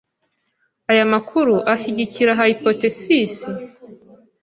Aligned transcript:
Aya 0.91 1.03
makuru 1.13 1.55
ashyigikira 1.73 2.31
hypothesis. 2.39 3.35